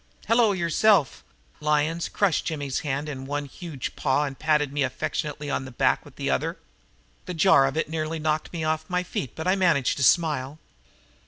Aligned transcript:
"Hello, 0.27 0.51
yourself!" 0.51 1.23
Lyons 1.59 2.09
crushed 2.09 2.45
Jimmy's 2.45 2.79
hand 2.79 3.07
in 3.07 3.25
one 3.27 3.45
huge 3.45 3.95
paw 3.95 4.23
and 4.25 4.39
patted 4.39 4.73
me 4.73 4.81
affectionately 4.81 5.47
on 5.47 5.63
the 5.63 5.71
back 5.71 6.03
with 6.03 6.15
the 6.15 6.27
other. 6.27 6.57
The 7.27 7.35
jar 7.35 7.67
of 7.67 7.77
it 7.77 7.87
nearly 7.87 8.17
knocked 8.17 8.51
me 8.51 8.63
off 8.63 8.89
my 8.89 9.03
feet 9.03 9.35
but 9.35 9.45
I 9.47 9.55
managed 9.55 9.97
to 9.97 10.03
smile. 10.03 10.57